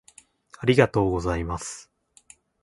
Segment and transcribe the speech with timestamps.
[0.59, 1.87] 「ありがとうございます」